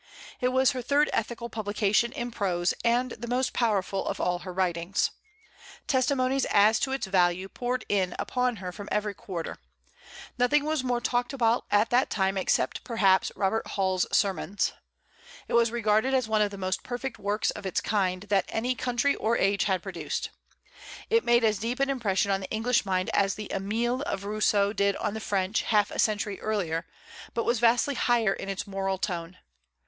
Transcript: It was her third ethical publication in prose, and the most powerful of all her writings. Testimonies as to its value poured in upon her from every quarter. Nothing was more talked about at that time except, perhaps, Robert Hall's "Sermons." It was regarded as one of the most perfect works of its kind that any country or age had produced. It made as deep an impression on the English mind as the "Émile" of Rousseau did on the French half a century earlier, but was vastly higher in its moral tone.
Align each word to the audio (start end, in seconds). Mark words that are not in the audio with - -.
It 0.39 0.47
was 0.47 0.71
her 0.71 0.81
third 0.81 1.11
ethical 1.13 1.47
publication 1.47 2.11
in 2.13 2.31
prose, 2.31 2.73
and 2.83 3.11
the 3.11 3.27
most 3.27 3.53
powerful 3.53 4.07
of 4.07 4.19
all 4.19 4.39
her 4.39 4.51
writings. 4.51 5.11
Testimonies 5.85 6.45
as 6.45 6.79
to 6.79 6.91
its 6.91 7.05
value 7.05 7.47
poured 7.47 7.85
in 7.87 8.15
upon 8.17 8.55
her 8.55 8.71
from 8.71 8.89
every 8.91 9.13
quarter. 9.13 9.59
Nothing 10.39 10.65
was 10.65 10.83
more 10.83 11.01
talked 11.01 11.33
about 11.33 11.65
at 11.69 11.91
that 11.91 12.09
time 12.09 12.35
except, 12.35 12.83
perhaps, 12.83 13.31
Robert 13.35 13.67
Hall's 13.67 14.07
"Sermons." 14.11 14.73
It 15.47 15.53
was 15.53 15.69
regarded 15.69 16.15
as 16.15 16.27
one 16.27 16.41
of 16.41 16.49
the 16.49 16.57
most 16.57 16.81
perfect 16.81 17.19
works 17.19 17.51
of 17.51 17.67
its 17.67 17.79
kind 17.79 18.23
that 18.23 18.45
any 18.49 18.73
country 18.73 19.13
or 19.15 19.37
age 19.37 19.65
had 19.65 19.83
produced. 19.83 20.31
It 21.11 21.23
made 21.23 21.43
as 21.43 21.59
deep 21.59 21.79
an 21.79 21.91
impression 21.91 22.31
on 22.31 22.39
the 22.39 22.49
English 22.49 22.87
mind 22.87 23.11
as 23.13 23.35
the 23.35 23.49
"Émile" 23.53 24.01
of 24.01 24.25
Rousseau 24.25 24.73
did 24.73 24.95
on 24.95 25.13
the 25.13 25.19
French 25.19 25.61
half 25.61 25.91
a 25.91 25.99
century 25.99 26.39
earlier, 26.41 26.87
but 27.35 27.45
was 27.45 27.59
vastly 27.59 27.93
higher 27.93 28.33
in 28.33 28.49
its 28.49 28.65
moral 28.65 28.97
tone. 28.97 29.37